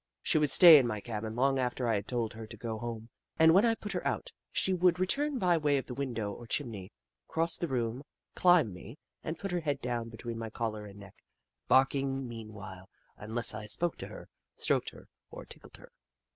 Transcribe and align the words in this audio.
She 0.23 0.39
would 0.39 0.49
stay 0.49 0.79
in 0.79 0.87
my 0.87 0.99
cabin 0.99 1.35
long 1.35 1.59
after 1.59 1.87
I 1.87 1.93
had 1.93 2.07
told 2.07 2.33
her 2.33 2.47
to 2.47 2.57
go 2.57 2.79
home, 2.79 3.09
and 3.37 3.53
when 3.53 3.65
I 3.65 3.75
put 3.75 3.91
her 3.91 4.03
out, 4.07 4.31
she 4.51 4.73
would 4.73 4.97
return 4.99 5.37
by 5.37 5.57
way 5.59 5.77
of 5.77 5.85
the 5.85 5.93
window 5.93 6.31
or 6.33 6.47
chimney, 6.47 6.91
cross 7.27 7.55
the 7.55 7.67
room, 7.67 8.01
climb 8.33 8.73
me, 8.73 8.97
and 9.23 9.37
put 9.37 9.51
her 9.51 9.59
head 9.59 9.79
down 9.79 10.09
between 10.09 10.39
my 10.39 10.49
collar 10.49 10.87
and 10.87 10.97
neck, 10.99 11.17
barking 11.67 12.27
mean 12.27 12.51
while 12.51 12.89
unless 13.15 13.53
I 13.53 13.67
spoke 13.67 13.95
to 13.99 14.07
her, 14.07 14.27
stroked 14.55 14.89
her, 14.89 15.07
or 15.29 15.45
tickled 15.45 15.77
her. 15.77 15.91